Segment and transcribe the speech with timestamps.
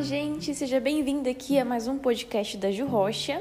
[0.00, 3.38] Olá, gente, seja bem-vindo aqui a mais um podcast da Ju Rocha.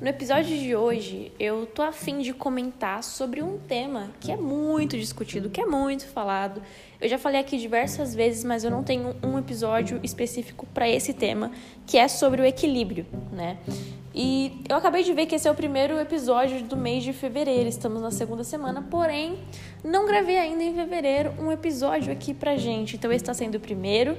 [0.00, 4.36] No episódio de hoje, eu tô a fim de comentar sobre um tema que é
[4.36, 6.62] muito discutido, que é muito falado.
[6.98, 11.12] Eu já falei aqui diversas vezes, mas eu não tenho um episódio específico para esse
[11.12, 11.52] tema,
[11.86, 13.58] que é sobre o equilíbrio, né?
[14.14, 17.68] E eu acabei de ver que esse é o primeiro episódio do mês de fevereiro,
[17.68, 19.38] estamos na segunda semana, porém
[19.84, 22.96] não gravei ainda em fevereiro um episódio aqui pra gente.
[22.96, 24.16] Então esse está sendo o primeiro.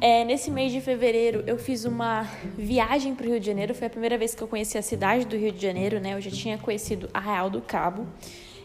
[0.00, 2.24] É, nesse mês de fevereiro eu fiz uma
[2.56, 3.74] viagem para o Rio de Janeiro.
[3.74, 6.14] Foi a primeira vez que eu conheci a cidade do Rio de Janeiro, né?
[6.14, 8.06] Eu já tinha conhecido a Real do Cabo.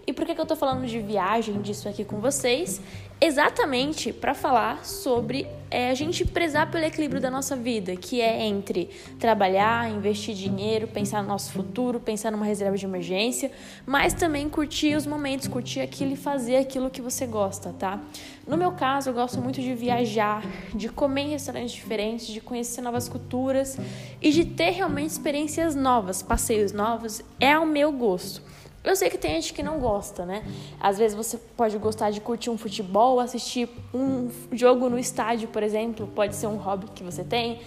[0.05, 2.81] E por que, que eu tô falando de viagem disso aqui com vocês?
[3.21, 8.45] Exatamente para falar sobre é, a gente prezar pelo equilíbrio da nossa vida, que é
[8.45, 13.51] entre trabalhar, investir dinheiro, pensar no nosso futuro, pensar numa reserva de emergência,
[13.85, 17.99] mas também curtir os momentos, curtir aquilo e fazer aquilo que você gosta, tá?
[18.47, 22.81] No meu caso, eu gosto muito de viajar, de comer em restaurantes diferentes, de conhecer
[22.81, 23.77] novas culturas
[24.21, 28.41] e de ter realmente experiências novas, passeios novos, é o meu gosto.
[28.83, 30.43] Eu sei que tem gente que não gosta, né?
[30.79, 35.61] Às vezes você pode gostar de curtir um futebol, assistir um jogo no estádio, por
[35.61, 37.59] exemplo, pode ser um hobby que você tem,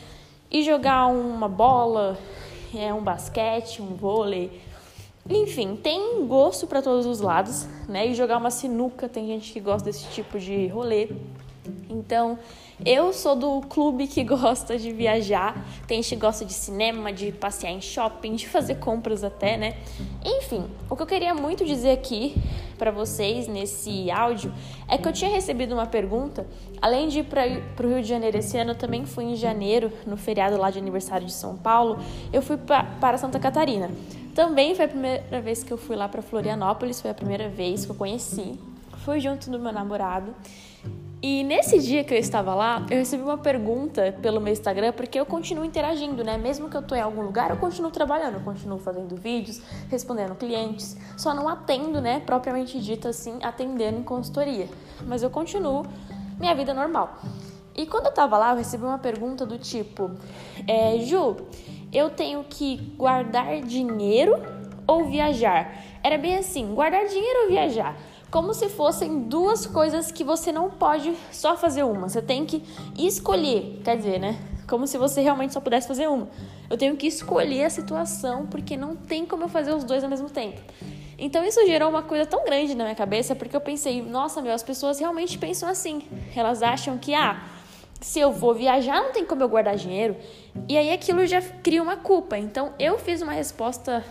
[0.50, 2.18] e jogar uma bola,
[2.74, 4.62] é um basquete, um vôlei.
[5.28, 8.06] Enfim, tem gosto para todos os lados, né?
[8.06, 11.10] E jogar uma sinuca, tem gente que gosta desse tipo de rolê.
[11.88, 12.38] Então,
[12.84, 17.30] eu sou do clube que gosta de viajar, tem gente que gosta de cinema, de
[17.30, 19.76] passear em shopping, de fazer compras até, né?
[20.24, 22.34] Enfim, o que eu queria muito dizer aqui
[22.76, 24.52] para vocês nesse áudio
[24.88, 26.46] é que eu tinha recebido uma pergunta.
[26.80, 29.92] Além de ir para o Rio de Janeiro esse ano, eu também fui em janeiro,
[30.04, 31.98] no feriado lá de aniversário de São Paulo,
[32.32, 33.88] eu fui pra, para Santa Catarina.
[34.34, 37.84] Também foi a primeira vez que eu fui lá para Florianópolis, foi a primeira vez
[37.84, 38.58] que eu conheci.
[39.04, 40.34] Fui junto do meu namorado.
[41.22, 45.20] E nesse dia que eu estava lá, eu recebi uma pergunta pelo meu Instagram, porque
[45.20, 46.36] eu continuo interagindo, né?
[46.36, 50.34] Mesmo que eu tô em algum lugar, eu continuo trabalhando, eu continuo fazendo vídeos, respondendo
[50.34, 54.68] clientes, só não atendo, né, propriamente dito assim, atendendo em consultoria.
[55.06, 55.86] Mas eu continuo
[56.40, 57.16] minha vida normal.
[57.72, 60.10] E quando eu tava lá, eu recebi uma pergunta do tipo:
[60.66, 61.36] é, Ju,
[61.92, 64.34] eu tenho que guardar dinheiro
[64.88, 65.72] ou viajar?
[66.02, 67.96] Era bem assim: guardar dinheiro ou viajar?
[68.32, 72.08] Como se fossem duas coisas que você não pode só fazer uma.
[72.08, 72.64] Você tem que
[72.98, 74.38] escolher, quer dizer, né?
[74.66, 76.26] Como se você realmente só pudesse fazer uma.
[76.70, 80.08] Eu tenho que escolher a situação porque não tem como eu fazer os dois ao
[80.08, 80.58] mesmo tempo.
[81.18, 84.54] Então isso gerou uma coisa tão grande na minha cabeça porque eu pensei, nossa, meu,
[84.54, 86.00] as pessoas realmente pensam assim.
[86.34, 87.38] Elas acham que ah,
[88.00, 90.16] se eu vou viajar, não tem como eu guardar dinheiro.
[90.66, 92.38] E aí aquilo já cria uma culpa.
[92.38, 94.02] Então eu fiz uma resposta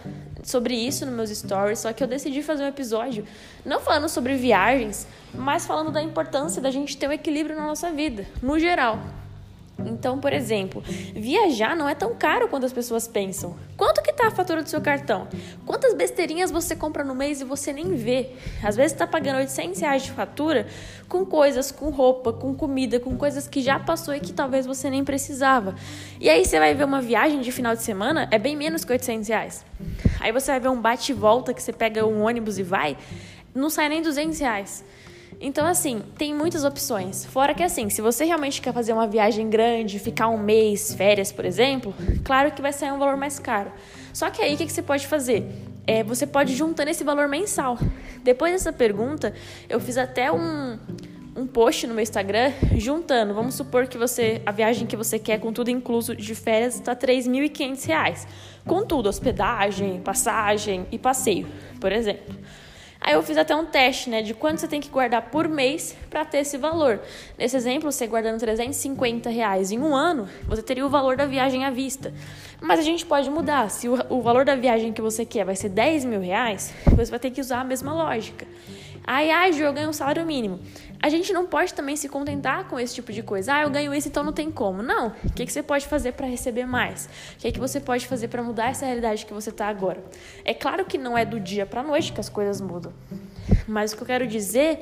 [0.44, 3.25] sobre isso nos meus stories, só que eu decidi fazer um episódio
[3.66, 7.91] não falando sobre viagens, mas falando da importância da gente ter um equilíbrio na nossa
[7.91, 9.00] vida, no geral.
[10.01, 10.81] Então, por exemplo,
[11.13, 13.56] viajar não é tão caro quanto as pessoas pensam.
[13.78, 15.28] Quanto que tá a fatura do seu cartão?
[15.63, 18.31] Quantas besteirinhas você compra no mês e você nem vê?
[18.63, 20.66] Às vezes está pagando 800 reais de fatura
[21.07, 24.89] com coisas, com roupa, com comida, com coisas que já passou e que talvez você
[24.89, 25.75] nem precisava.
[26.19, 28.91] E aí você vai ver uma viagem de final de semana, é bem menos que
[28.91, 29.63] 800 reais.
[30.19, 32.97] Aí você vai ver um bate e volta que você pega um ônibus e vai,
[33.53, 34.83] não sai nem 200 reais.
[35.44, 37.25] Então, assim, tem muitas opções.
[37.25, 41.31] Fora que, assim, se você realmente quer fazer uma viagem grande, ficar um mês, férias,
[41.31, 43.72] por exemplo, claro que vai sair um valor mais caro.
[44.13, 45.44] Só que aí, o que, você pode fazer?
[45.88, 47.80] É, você pode juntar esse valor mensal.
[48.24, 49.34] Depois dessa pergunta,
[49.68, 50.78] eu fiz até um,
[51.35, 53.34] um post no meu Instagram juntando.
[53.34, 56.91] Vamos supor que você a viagem que você quer com tudo incluso de férias está
[56.91, 58.28] R$ 3.500.
[58.68, 61.47] Com tudo, hospedagem, passagem e passeio,
[61.80, 62.35] por exemplo.
[63.03, 65.95] Aí eu fiz até um teste, né, de quanto você tem que guardar por mês
[66.07, 67.00] para ter esse valor.
[67.35, 71.66] Nesse exemplo, você guardando 350 reais em um ano, você teria o valor da viagem
[71.66, 72.13] à vista.
[72.62, 73.72] Mas a gente pode mudar.
[73.72, 77.09] Se o, o valor da viagem que você quer vai ser 10 mil reais, você
[77.09, 78.45] vai ter que usar a mesma lógica.
[79.06, 80.59] Ah, Ju, eu ganho um salário mínimo.
[81.01, 83.56] A gente não pode também se contentar com esse tipo de coisa.
[83.56, 84.83] Ah, eu ganho isso, então não tem como.
[84.83, 85.07] Não.
[85.24, 87.09] O que, que você pode fazer para receber mais?
[87.36, 90.03] O que, que você pode fazer para mudar essa realidade que você está agora?
[90.45, 92.94] É claro que não é do dia para noite que as coisas mudam.
[93.68, 94.80] Mas o que eu quero dizer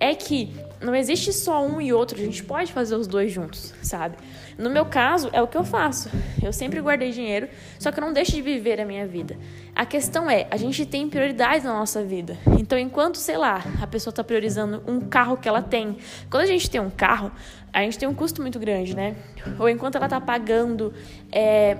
[0.00, 0.50] é que
[0.80, 4.16] não existe só um e outro, a gente pode fazer os dois juntos, sabe?
[4.56, 6.10] No meu caso, é o que eu faço.
[6.42, 9.36] Eu sempre guardei dinheiro, só que eu não deixo de viver a minha vida.
[9.80, 12.36] A questão é, a gente tem prioridades na nossa vida.
[12.58, 15.96] Então, enquanto, sei lá, a pessoa está priorizando um carro que ela tem.
[16.28, 17.32] Quando a gente tem um carro,
[17.72, 19.16] a gente tem um custo muito grande, né?
[19.58, 20.92] Ou enquanto ela está pagando.
[21.32, 21.78] É,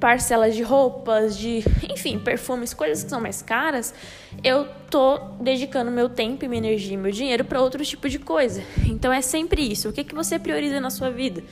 [0.00, 3.94] parcelas de roupas, de, enfim, perfumes, coisas que são mais caras,
[4.42, 8.62] eu tô dedicando meu tempo, minha energia, meu dinheiro para outro tipo de coisa.
[8.84, 9.88] Então é sempre isso.
[9.88, 11.42] O que que você prioriza na sua vida?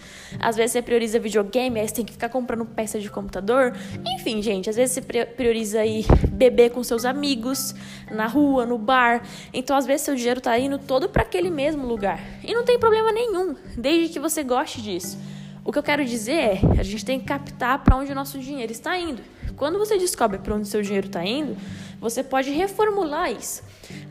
[0.41, 3.73] Às vezes você prioriza videogame, aí você tem que ficar comprando peça de computador.
[4.17, 7.75] Enfim, gente, às vezes você prioriza ir beber com seus amigos
[8.11, 9.23] na rua, no bar.
[9.53, 12.21] Então às vezes seu dinheiro tá indo todo para aquele mesmo lugar.
[12.43, 15.19] E não tem problema nenhum, desde que você goste disso.
[15.65, 18.39] O que eu quero dizer é, a gente tem que captar para onde o nosso
[18.39, 19.23] dinheiro está indo.
[19.57, 21.57] Quando você descobre para onde seu dinheiro está indo,
[21.99, 23.63] você pode reformular isso.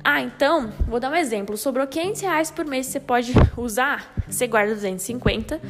[0.04, 1.56] Ah, então, vou dar um exemplo.
[1.56, 5.62] Sobrou 500 reais por mês, você pode usar, você guarda 250.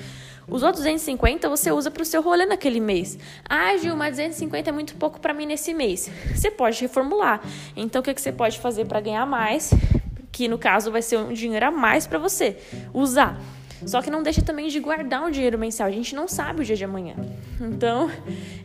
[0.48, 3.18] Os outros 250 você usa para o seu rolê naquele mês.
[3.48, 6.10] Ah, Gil, mas 250 é muito pouco para mim nesse mês.
[6.34, 7.42] Você pode reformular.
[7.76, 9.74] Então, o que, que você pode fazer para ganhar mais?
[10.32, 12.58] Que no caso vai ser um dinheiro a mais para você
[12.94, 13.38] usar.
[13.86, 15.88] Só que não deixa também de guardar um dinheiro mensal.
[15.88, 17.16] A gente não sabe o dia de amanhã.
[17.60, 18.10] Então,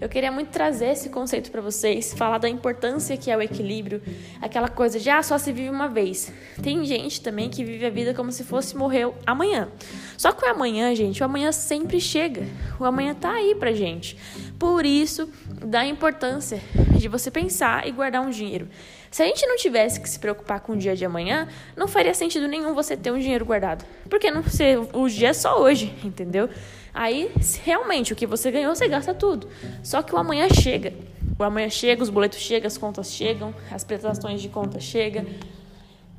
[0.01, 4.03] eu queria muito trazer esse conceito para vocês, falar da importância que é o equilíbrio,
[4.41, 6.33] aquela coisa de ah, só se vive uma vez.
[6.63, 9.69] Tem gente também que vive a vida como se fosse morrer amanhã.
[10.17, 12.47] Só que o amanhã, gente, o amanhã sempre chega.
[12.79, 14.17] O amanhã tá aí pra gente.
[14.59, 15.29] Por isso,
[15.65, 16.61] dá importância
[17.01, 18.69] de você pensar e guardar um dinheiro.
[19.11, 22.13] Se a gente não tivesse que se preocupar com o dia de amanhã, não faria
[22.13, 23.85] sentido nenhum você ter um dinheiro guardado.
[24.09, 26.49] Porque não, você, o dia é só hoje, entendeu?
[26.93, 27.31] Aí,
[27.65, 29.49] realmente, o que você ganhou, você gasta tudo.
[29.83, 30.93] Só que o amanhã chega.
[31.39, 35.25] O amanhã chega, os boletos chegam, as contas chegam, as prestações de conta chegam.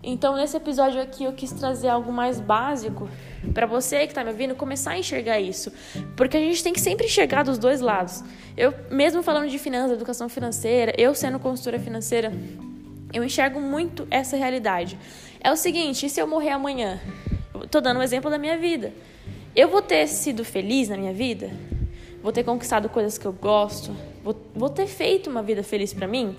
[0.02, 3.10] Então, nesse episódio aqui, eu quis trazer algo mais básico
[3.54, 5.72] para você que está me ouvindo começar a enxergar isso,
[6.16, 8.24] porque a gente tem que sempre enxergar dos dois lados.
[8.56, 12.32] Eu, mesmo falando de finanças, educação financeira, eu sendo consultora financeira,
[13.12, 14.98] eu enxergo muito essa realidade.
[15.42, 17.00] É o seguinte: e se eu morrer amanhã?
[17.62, 18.94] Estou dando um exemplo da minha vida.
[19.56, 21.52] Eu vou ter sido feliz na minha vida?
[22.24, 23.96] Vou ter conquistado coisas que eu gosto?
[24.24, 26.36] Vou, vou ter feito uma vida feliz para mim?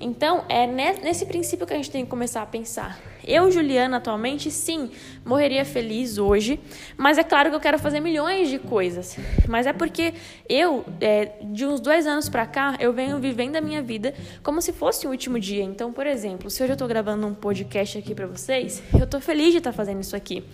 [0.00, 2.98] Então, é nesse princípio que a gente tem que começar a pensar.
[3.26, 4.88] Eu, Juliana, atualmente, sim,
[5.24, 6.60] morreria feliz hoje,
[6.96, 9.16] mas é claro que eu quero fazer milhões de coisas.
[9.48, 10.14] Mas é porque
[10.48, 14.14] eu, é, de uns dois anos pra cá, eu venho vivendo a minha vida
[14.44, 15.64] como se fosse o último dia.
[15.64, 19.20] Então, por exemplo, se hoje eu tô gravando um podcast aqui pra vocês, eu tô
[19.20, 20.44] feliz de estar tá fazendo isso aqui.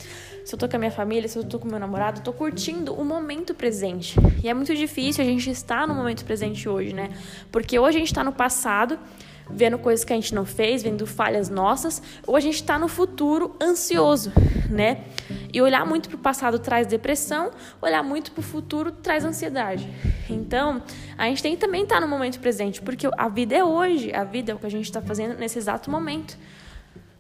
[0.45, 2.33] Se eu tô com a minha família, se eu tô com meu namorado, eu tô
[2.33, 4.17] curtindo o momento presente.
[4.43, 7.11] E é muito difícil a gente estar no momento presente hoje, né?
[7.51, 8.99] Porque hoje a gente tá no passado
[9.55, 12.89] vendo coisas que a gente não fez, vendo falhas nossas, ou a gente está no
[12.89, 14.33] futuro ansioso,
[14.71, 15.05] né?
[15.53, 17.51] E olhar muito para o passado traz depressão,
[17.81, 19.89] olhar muito para o futuro traz ansiedade.
[20.29, 20.83] Então,
[21.19, 24.13] a gente tem que também estar tá no momento presente, porque a vida é hoje,
[24.15, 26.37] a vida é o que a gente está fazendo nesse exato momento.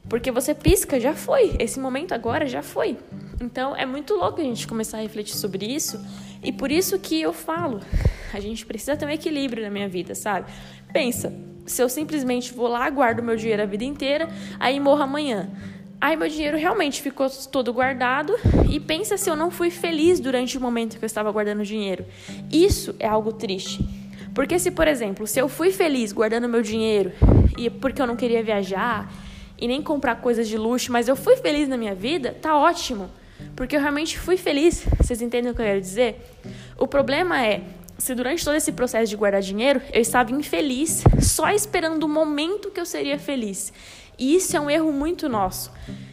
[0.09, 1.55] Porque você pisca, já foi.
[1.59, 2.99] Esse momento agora já foi.
[3.41, 5.99] Então é muito louco a gente começar a refletir sobre isso.
[6.43, 7.81] E por isso que eu falo,
[8.35, 10.51] a gente precisa ter um equilíbrio na minha vida, sabe?
[10.93, 11.33] Pensa,
[11.67, 14.29] se eu simplesmente vou lá, guardo meu dinheiro a vida inteira,
[14.59, 15.51] aí morro amanhã.
[16.01, 18.35] Aí meu dinheiro realmente ficou todo guardado
[18.69, 22.05] e pensa se eu não fui feliz durante o momento que eu estava guardando dinheiro.
[22.51, 23.89] Isso é algo triste.
[24.35, 27.13] Porque se, por exemplo, se eu fui feliz guardando meu dinheiro
[27.57, 29.13] e porque eu não queria viajar
[29.57, 33.09] e nem comprar coisas de luxo, mas eu fui feliz na minha vida, tá ótimo.
[33.55, 34.85] Porque eu realmente fui feliz.
[34.99, 36.21] Vocês entendem o que eu quero dizer?
[36.77, 37.63] O problema é
[38.03, 42.69] se durante todo esse processo de guardar dinheiro eu estava infeliz, só esperando o momento
[42.69, 43.73] que eu seria feliz.
[44.19, 45.71] E isso é um erro muito nosso.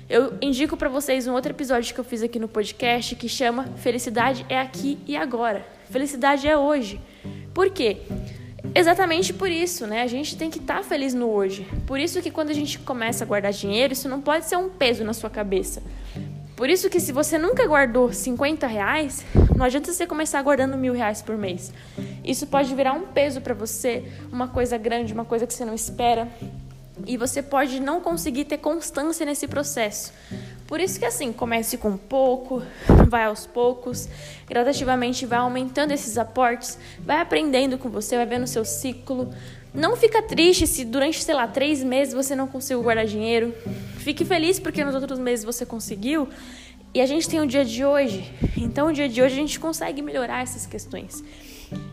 [0.07, 3.63] Eu indico para vocês um outro episódio que eu fiz aqui no podcast que chama
[3.77, 5.65] Felicidade é aqui e agora.
[5.89, 7.01] Felicidade é hoje.
[7.55, 7.97] Por quê?
[8.75, 10.03] Exatamente por isso, né?
[10.03, 11.67] A gente tem que estar tá feliz no hoje.
[11.87, 14.69] Por isso que quando a gente começa a guardar dinheiro, isso não pode ser um
[14.69, 15.81] peso na sua cabeça.
[16.59, 19.25] Por isso que se você nunca guardou 50 reais,
[19.55, 21.71] não adianta você começar guardando mil reais por mês.
[22.21, 25.73] Isso pode virar um peso para você, uma coisa grande, uma coisa que você não
[25.73, 26.27] espera.
[27.07, 30.11] E você pode não conseguir ter constância nesse processo.
[30.67, 32.61] Por isso que assim, comece com pouco,
[33.07, 34.09] vai aos poucos,
[34.45, 39.33] gradativamente vai aumentando esses aportes, vai aprendendo com você, vai vendo o seu ciclo.
[39.73, 43.55] Não fica triste se durante, sei lá, três meses você não conseguiu guardar dinheiro.
[43.99, 46.27] Fique feliz porque nos outros meses você conseguiu.
[46.93, 48.23] E a gente tem o dia de hoje.
[48.57, 51.23] Então, o dia de hoje a gente consegue melhorar essas questões.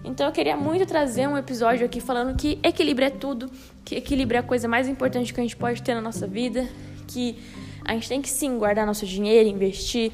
[0.03, 3.51] Então, eu queria muito trazer um episódio aqui falando que equilíbrio é tudo,
[3.85, 6.67] que equilíbrio é a coisa mais importante que a gente pode ter na nossa vida,
[7.07, 7.37] que
[7.85, 10.13] a gente tem que sim guardar nosso dinheiro, investir,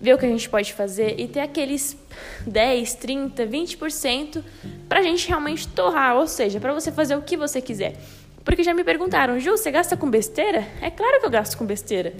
[0.00, 1.96] ver o que a gente pode fazer e ter aqueles
[2.46, 4.42] 10, 30, 20%
[4.88, 7.96] para a gente realmente torrar, ou seja, para você fazer o que você quiser.
[8.46, 10.64] Porque já me perguntaram, Ju, você gasta com besteira?
[10.80, 12.14] É claro que eu gasto com besteira.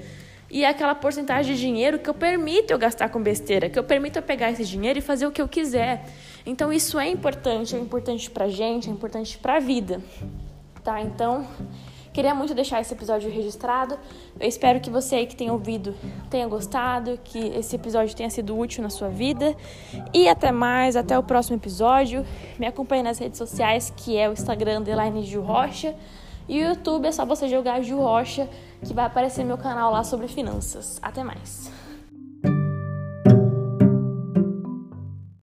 [0.51, 3.85] E é aquela porcentagem de dinheiro que eu permito eu gastar com besteira, que eu
[3.85, 6.05] permito eu pegar esse dinheiro e fazer o que eu quiser.
[6.45, 10.01] Então isso é importante, é importante pra gente, é importante pra vida,
[10.83, 11.01] tá?
[11.01, 11.47] Então,
[12.17, 13.99] queria muito deixar esse episódio registrado.
[14.41, 15.95] Eu espero que você aí que tem ouvido
[16.31, 19.55] tenha gostado, que esse episódio tenha sido útil na sua vida.
[20.15, 22.25] E até mais, até o próximo episódio.
[22.59, 25.95] Me acompanhe nas redes sociais, que é o Instagram Underline Ju Rocha.
[26.49, 28.49] E o YouTube é só você jogar Ju Rocha,
[28.83, 30.99] que vai aparecer meu canal lá sobre finanças.
[31.03, 31.71] Até mais.